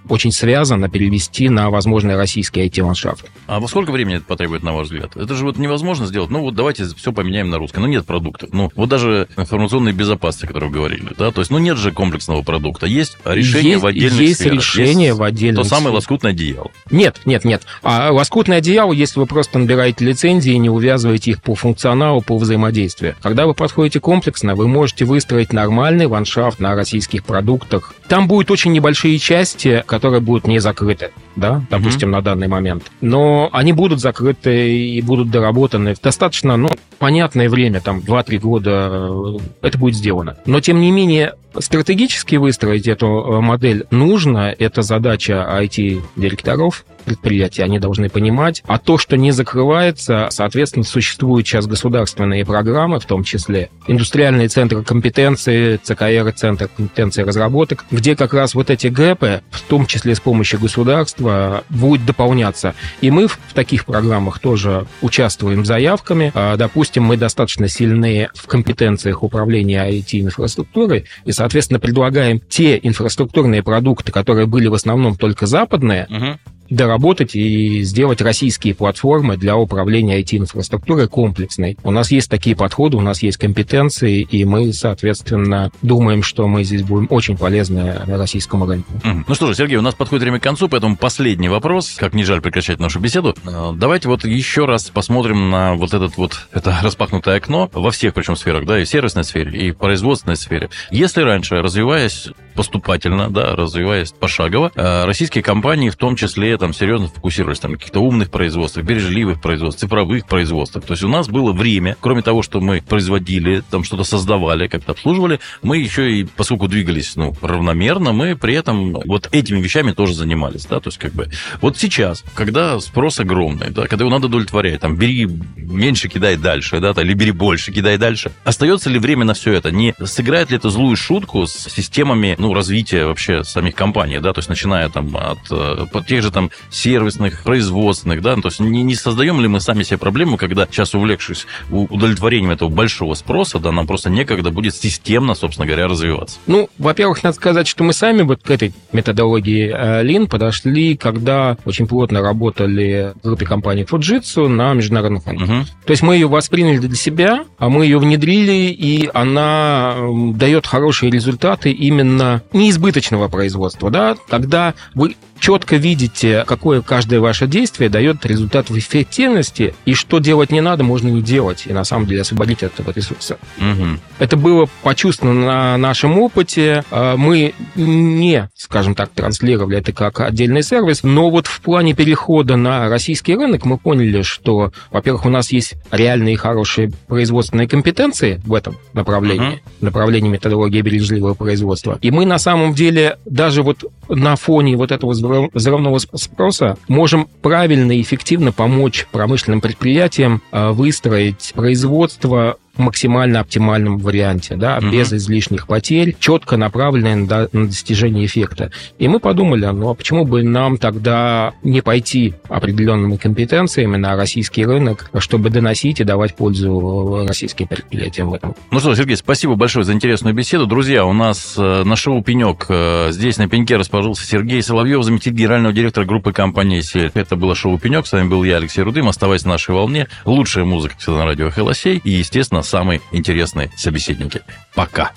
очень 0.08 0.32
связано 0.32 0.88
перевести 0.88 1.48
на 1.48 1.70
возможный 1.70 2.16
российский 2.16 2.66
IT-ландшафт. 2.66 3.26
А 3.46 3.60
во 3.60 3.68
сколько 3.68 3.90
времени 3.90 4.16
это 4.16 4.24
потребует, 4.24 4.62
на 4.62 4.72
ваш 4.72 4.86
взгляд? 4.86 5.16
Это 5.16 5.34
же 5.34 5.44
вот 5.44 5.58
невозможно 5.58 6.06
сделать. 6.06 6.30
Ну 6.30 6.40
вот 6.40 6.54
давайте 6.54 6.84
все 6.84 7.12
поменяем 7.12 7.50
на 7.50 7.58
русский. 7.58 7.80
Ну 7.80 7.86
нет 7.86 8.06
продуктов. 8.06 8.50
Ну 8.52 8.70
вот 8.74 8.88
даже 8.88 9.28
информационной 9.36 9.92
безопасности, 9.92 10.46
о 10.46 10.48
которой 10.48 10.66
вы 10.66 10.74
говорили, 10.74 11.08
да, 11.18 11.30
то 11.30 11.40
есть 11.40 11.50
ну 11.50 11.58
нет 11.58 11.76
же 11.76 11.92
комплексного 11.92 12.42
продукта. 12.42 12.86
Есть 12.86 13.18
решение 13.24 13.72
есть, 13.72 13.82
в 13.82 13.86
отдельных 13.86 14.20
есть 14.20 14.40
сферах. 14.40 14.54
решение 14.54 15.08
есть 15.08 15.18
в 15.18 15.22
отдельных 15.22 15.62
То 15.62 15.68
самое 15.68 15.94
лоскутное 15.94 16.32
одеяло. 16.32 16.70
Нет, 16.90 17.20
нет, 17.24 17.44
нет. 17.44 17.62
А 17.82 18.10
лоскутное 18.12 18.58
одеяло, 18.58 18.92
если 18.92 19.20
вы 19.20 19.26
просто 19.26 19.58
набираете 19.58 20.04
лицензии 20.04 20.52
и 20.52 20.58
не 20.58 20.70
увязываете 20.70 21.32
их 21.32 21.42
по 21.42 21.54
функционалу, 21.54 22.20
по 22.20 22.36
взаимодействию. 22.36 23.14
Когда 23.22 23.46
вы 23.46 23.54
подходите 23.54 24.00
комплексно, 24.00 24.54
вы 24.54 24.68
можете 24.68 25.04
выстроить 25.04 25.52
нормальный 25.52 26.06
ландшафт 26.06 26.60
на 26.60 26.74
российских 26.74 27.24
продуктах. 27.24 27.94
Там 28.08 28.28
будут 28.28 28.50
очень 28.50 28.72
небольшие 28.72 29.18
части, 29.18 29.45
которые 29.86 30.20
будут 30.20 30.46
не 30.46 30.58
закрыты, 30.58 31.10
да, 31.36 31.62
допустим, 31.70 32.08
mm-hmm. 32.08 32.12
на 32.12 32.22
данный 32.22 32.48
момент. 32.48 32.90
Но 33.00 33.48
они 33.52 33.72
будут 33.72 34.00
закрыты 34.00 34.76
и 34.76 35.00
будут 35.02 35.30
доработаны 35.30 35.94
достаточно, 36.02 36.56
ну, 36.56 36.70
понятное 36.98 37.48
время, 37.48 37.80
там, 37.80 37.98
2-3 37.98 38.38
года 38.38 38.70
э, 38.70 39.38
это 39.62 39.78
будет 39.78 39.94
сделано. 39.94 40.36
Но, 40.46 40.60
тем 40.60 40.80
не 40.80 40.90
менее, 40.90 41.34
стратегически 41.60 42.36
выстроить 42.36 42.86
эту 42.86 43.06
э, 43.06 43.40
модель 43.40 43.86
нужно. 43.90 44.54
Это 44.58 44.82
задача 44.82 45.46
IT-директоров, 45.60 46.84
предприятия, 47.04 47.64
они 47.64 47.78
должны 47.78 48.08
понимать. 48.08 48.62
А 48.66 48.78
то, 48.78 48.98
что 48.98 49.16
не 49.16 49.30
закрывается, 49.30 50.28
соответственно, 50.30 50.84
существуют 50.84 51.46
сейчас 51.46 51.66
государственные 51.66 52.44
программы, 52.44 53.00
в 53.00 53.06
том 53.06 53.24
числе 53.24 53.70
индустриальные 53.86 54.48
центры 54.48 54.82
компетенции, 54.82 55.76
ЦКР, 55.82 56.32
Центр 56.36 56.68
компетенции 56.68 57.22
разработок, 57.22 57.84
где 57.90 58.16
как 58.16 58.34
раз 58.34 58.54
вот 58.54 58.70
эти 58.70 58.88
гэпы, 58.88 59.42
в 59.50 59.62
том 59.62 59.86
числе 59.86 60.14
с 60.14 60.20
помощью 60.20 60.60
государства, 60.60 61.64
будут 61.70 62.04
дополняться. 62.04 62.74
И 63.00 63.10
мы 63.10 63.28
в 63.28 63.38
таких 63.54 63.84
программах 63.84 64.40
тоже 64.40 64.86
участвуем 65.00 65.64
заявками. 65.64 66.32
А, 66.34 66.56
допустим, 66.86 67.02
мы 67.02 67.16
достаточно 67.16 67.66
сильны 67.66 68.28
в 68.34 68.46
компетенциях 68.46 69.24
управления 69.24 69.84
IT-инфраструктурой, 69.90 71.06
и, 71.24 71.32
соответственно, 71.32 71.80
предлагаем 71.80 72.40
те 72.48 72.78
инфраструктурные 72.80 73.64
продукты, 73.64 74.12
которые 74.12 74.46
были 74.46 74.68
в 74.68 74.74
основном 74.74 75.16
только 75.16 75.46
западные, 75.46 76.06
угу 76.08 76.38
доработать 76.70 77.34
и 77.34 77.82
сделать 77.82 78.20
российские 78.20 78.74
платформы 78.74 79.36
для 79.36 79.56
управления 79.56 80.20
IT-инфраструктурой 80.20 81.08
комплексной. 81.08 81.76
У 81.82 81.90
нас 81.90 82.10
есть 82.10 82.30
такие 82.30 82.56
подходы, 82.56 82.96
у 82.96 83.00
нас 83.00 83.22
есть 83.22 83.38
компетенции, 83.38 84.20
и 84.22 84.44
мы, 84.44 84.72
соответственно, 84.72 85.70
думаем, 85.82 86.22
что 86.22 86.46
мы 86.48 86.64
здесь 86.64 86.82
будем 86.82 87.06
очень 87.10 87.36
полезны 87.36 87.94
российскому 88.06 88.66
рынку. 88.66 88.92
Ну 89.04 89.34
что 89.34 89.46
же, 89.46 89.54
Сергей, 89.54 89.76
у 89.76 89.82
нас 89.82 89.94
подходит 89.94 90.22
время 90.22 90.40
к 90.40 90.42
концу, 90.42 90.68
поэтому 90.68 90.96
последний 90.96 91.48
вопрос, 91.48 91.94
как 91.96 92.14
не 92.14 92.24
жаль 92.24 92.40
прекращать 92.40 92.80
нашу 92.80 93.00
беседу. 93.00 93.34
Э, 93.44 93.72
давайте 93.74 94.08
вот 94.08 94.24
еще 94.24 94.66
раз 94.66 94.90
посмотрим 94.90 95.50
на 95.50 95.74
вот 95.74 95.94
этот 95.94 96.16
вот, 96.16 96.48
это 96.52 96.78
распахнутое 96.82 97.36
окно 97.36 97.70
во 97.72 97.90
всех 97.90 98.14
причем 98.14 98.36
сферах, 98.36 98.66
да, 98.66 98.80
и 98.80 98.84
сервисной 98.84 99.24
сфере, 99.24 99.68
и 99.68 99.72
производственной 99.72 100.36
сфере. 100.36 100.70
Если 100.90 101.22
раньше, 101.22 101.56
развиваясь 101.56 102.28
поступательно, 102.56 103.30
да, 103.30 103.54
развиваясь 103.54 104.12
пошагово, 104.12 104.72
э, 104.74 105.04
российские 105.04 105.44
компании 105.44 105.90
в 105.90 105.96
том 105.96 106.16
числе 106.16 106.56
там 106.56 106.72
серьезно 106.72 107.08
фокусировались 107.08 107.60
там, 107.60 107.72
на 107.72 107.76
каких-то 107.76 108.00
умных 108.00 108.30
производствах, 108.30 108.84
бережливых 108.84 109.40
производствах, 109.40 109.80
цифровых 109.80 110.26
производствах. 110.26 110.84
То 110.84 110.94
есть 110.94 111.04
у 111.04 111.08
нас 111.08 111.28
было 111.28 111.52
время, 111.52 111.96
кроме 112.00 112.22
того, 112.22 112.42
что 112.42 112.60
мы 112.60 112.80
производили, 112.80 113.62
там 113.70 113.84
что-то 113.84 114.04
создавали, 114.04 114.66
как-то 114.68 114.92
обслуживали, 114.92 115.40
мы 115.62 115.78
еще 115.78 116.10
и, 116.10 116.24
поскольку 116.24 116.66
двигались 116.66 117.14
ну, 117.16 117.34
равномерно, 117.42 118.12
мы 118.12 118.36
при 118.36 118.54
этом 118.54 118.94
вот 119.04 119.28
этими 119.32 119.60
вещами 119.60 119.92
тоже 119.92 120.14
занимались. 120.14 120.64
Да? 120.66 120.80
То 120.80 120.88
есть 120.88 120.98
как 120.98 121.12
бы 121.12 121.28
вот 121.60 121.76
сейчас, 121.76 122.24
когда 122.34 122.80
спрос 122.80 123.20
огромный, 123.20 123.70
да, 123.70 123.86
когда 123.86 124.04
его 124.04 124.10
надо 124.10 124.26
удовлетворять, 124.26 124.80
там, 124.80 124.96
бери 124.96 125.26
меньше, 125.56 126.08
кидай 126.08 126.36
дальше, 126.36 126.80
да, 126.80 126.92
или 127.02 127.12
бери 127.12 127.32
больше, 127.32 127.72
кидай 127.72 127.98
дальше. 127.98 128.32
Остается 128.44 128.88
ли 128.88 128.98
время 128.98 129.24
на 129.24 129.34
все 129.34 129.52
это? 129.52 129.70
Не 129.70 129.94
сыграет 130.04 130.50
ли 130.50 130.56
это 130.56 130.70
злую 130.70 130.96
шутку 130.96 131.46
с 131.46 131.52
системами 131.52 132.34
ну, 132.38 132.45
развития 132.54 133.06
вообще 133.06 133.44
самих 133.44 133.74
компаний, 133.74 134.18
да, 134.18 134.32
то 134.32 134.38
есть 134.38 134.48
начиная 134.48 134.88
там 134.88 135.16
от, 135.16 135.50
от 135.50 135.94
э, 135.94 136.02
тех 136.06 136.22
же 136.22 136.30
там 136.30 136.50
сервисных, 136.70 137.42
производственных, 137.42 138.22
да, 138.22 138.36
то 138.36 138.48
есть 138.48 138.60
не, 138.60 138.82
не 138.82 138.94
создаем 138.94 139.40
ли 139.40 139.48
мы 139.48 139.60
сами 139.60 139.82
себе 139.82 139.98
проблему, 139.98 140.36
когда 140.36 140.66
сейчас 140.66 140.94
увлекшись 140.94 141.46
удовлетворением 141.70 142.50
этого 142.50 142.68
большого 142.68 143.14
спроса, 143.14 143.58
да, 143.58 143.72
нам 143.72 143.86
просто 143.86 144.10
некогда 144.10 144.50
будет 144.50 144.74
системно, 144.74 145.34
собственно 145.34 145.66
говоря, 145.66 145.88
развиваться? 145.88 146.38
Ну, 146.46 146.68
во-первых, 146.78 147.22
надо 147.22 147.36
сказать, 147.36 147.66
что 147.66 147.84
мы 147.84 147.92
сами 147.92 148.22
вот 148.22 148.42
к 148.42 148.50
этой 148.50 148.72
методологии 148.92 149.72
э, 149.72 150.04
Lean 150.04 150.28
подошли, 150.28 150.96
когда 150.96 151.56
очень 151.64 151.86
плотно 151.86 152.20
работали 152.20 153.12
в 153.22 153.26
группе 153.26 153.46
компании 153.46 153.84
Fujitsu 153.84 154.48
на 154.48 154.74
международном 154.74 155.20
фоне. 155.20 155.44
Угу. 155.44 155.64
То 155.86 155.90
есть 155.90 156.02
мы 156.02 156.14
ее 156.14 156.28
восприняли 156.28 156.78
для 156.78 156.96
себя, 156.96 157.44
а 157.58 157.68
мы 157.68 157.84
ее 157.84 157.98
внедрили, 157.98 158.70
и 158.70 159.08
она 159.12 159.96
дает 160.34 160.66
хорошие 160.66 161.10
результаты 161.10 161.70
именно 161.70 162.35
неизбыточного 162.52 163.28
производства, 163.28 163.90
да, 163.90 164.16
когда 164.28 164.74
вы 164.94 165.16
четко 165.38 165.76
видите, 165.76 166.44
какое 166.46 166.82
каждое 166.82 167.20
ваше 167.20 167.46
действие 167.46 167.88
дает 167.88 168.24
результат 168.26 168.70
в 168.70 168.78
эффективности, 168.78 169.74
и 169.84 169.94
что 169.94 170.18
делать 170.18 170.50
не 170.50 170.60
надо, 170.60 170.84
можно 170.84 171.08
не 171.08 171.22
делать, 171.22 171.64
и 171.66 171.72
на 171.72 171.84
самом 171.84 172.06
деле 172.06 172.22
освободить 172.22 172.62
от 172.62 172.78
этого 172.78 172.92
ресурса. 172.94 173.38
Угу. 173.58 173.98
Это 174.18 174.36
было 174.36 174.68
почувствовано 174.82 175.46
на 175.46 175.76
нашем 175.78 176.18
опыте. 176.18 176.84
А, 176.90 177.16
мы 177.16 177.54
не, 177.74 178.48
скажем 178.54 178.94
так, 178.94 179.10
транслировали 179.10 179.78
это 179.78 179.92
как 179.92 180.20
отдельный 180.20 180.62
сервис, 180.62 181.02
но 181.02 181.30
вот 181.30 181.46
в 181.46 181.60
плане 181.60 181.94
перехода 181.94 182.56
на 182.56 182.88
российский 182.88 183.34
рынок 183.34 183.64
мы 183.64 183.78
поняли, 183.78 184.22
что, 184.22 184.72
во-первых, 184.90 185.26
у 185.26 185.30
нас 185.30 185.52
есть 185.52 185.74
реальные 185.90 186.36
хорошие 186.36 186.92
производственные 187.08 187.68
компетенции 187.68 188.40
в 188.44 188.54
этом 188.54 188.76
направлении, 188.92 189.48
угу. 189.48 189.60
направлении 189.80 190.30
методологии 190.30 190.80
бережливого 190.80 191.34
производства. 191.34 191.98
И 192.00 192.10
мы 192.10 192.26
на 192.26 192.38
самом 192.38 192.74
деле 192.74 193.18
даже 193.24 193.62
вот 193.62 193.84
на 194.08 194.36
фоне 194.36 194.76
вот 194.76 194.92
этого 194.92 195.10
взрывного 195.10 195.98
спроса 195.98 196.76
можем 196.88 197.28
правильно 197.42 197.92
и 197.92 198.02
эффективно 198.02 198.52
помочь 198.52 199.06
промышленным 199.10 199.60
предприятиям 199.60 200.42
э, 200.52 200.70
выстроить 200.70 201.52
производство 201.54 202.56
максимально 202.78 203.40
оптимальном 203.40 203.98
варианте, 203.98 204.56
да, 204.56 204.78
угу. 204.78 204.90
без 204.90 205.12
излишних 205.12 205.66
потерь, 205.66 206.16
четко 206.18 206.56
направленные 206.56 207.16
на, 207.16 207.48
на 207.52 207.66
достижение 207.66 208.26
эффекта. 208.26 208.70
И 208.98 209.08
мы 209.08 209.20
подумали, 209.20 209.66
ну 209.66 209.90
а 209.90 209.94
почему 209.94 210.24
бы 210.24 210.42
нам 210.42 210.78
тогда 210.78 211.52
не 211.62 211.80
пойти 211.80 212.34
определенными 212.48 213.16
компетенциями 213.16 213.96
на 213.96 214.16
российский 214.16 214.64
рынок, 214.64 215.10
чтобы 215.18 215.50
доносить 215.50 216.00
и 216.00 216.04
давать 216.04 216.34
пользу 216.34 217.24
российским 217.26 217.66
предприятиям 217.66 218.30
в 218.30 218.34
этом. 218.34 218.54
Ну 218.70 218.80
что, 218.80 218.94
Сергей, 218.94 219.16
спасибо 219.16 219.54
большое 219.54 219.84
за 219.84 219.92
интересную 219.92 220.34
беседу. 220.34 220.66
Друзья, 220.66 221.04
у 221.04 221.12
нас 221.12 221.54
э, 221.56 221.82
на 221.84 221.96
шоу 221.96 222.22
«Пенек» 222.22 222.66
э, 222.68 223.08
здесь 223.12 223.38
на 223.38 223.48
пеньке 223.48 223.76
расположился 223.76 224.26
Сергей 224.26 224.62
Соловьев, 224.62 225.02
заместитель 225.04 225.36
генерального 225.36 225.74
директора 225.74 226.04
группы 226.04 226.32
компании 226.32 226.80
«Сель». 226.80 227.10
Это 227.14 227.36
было 227.36 227.54
шоу 227.54 227.78
«Пенек». 227.78 228.06
С 228.06 228.12
вами 228.12 228.28
был 228.28 228.44
я, 228.44 228.56
Алексей 228.56 228.82
Рудым. 228.82 229.08
Оставайся 229.08 229.46
на 229.46 229.52
нашей 229.52 229.74
волне. 229.74 230.08
Лучшая 230.24 230.64
музыка 230.64 230.94
всегда 230.98 231.18
на 231.18 231.24
радио 231.26 231.50
«Холосей». 231.50 232.00
И, 232.04 232.10
естественно, 232.10 232.62
самые 232.66 233.00
интересные 233.12 233.70
собеседники. 233.76 234.42
Пока. 234.74 235.12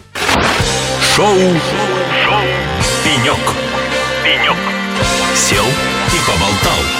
Шоу, 1.15 1.36
Шоу. 1.36 2.41
Пенек. 3.03 3.38
Пенек. 4.24 4.58
Сел 5.36 5.65
и 5.65 6.20
поболтал. 6.25 6.99